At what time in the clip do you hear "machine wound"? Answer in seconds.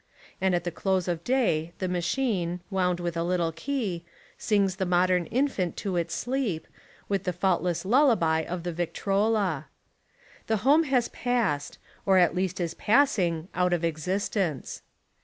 1.87-2.99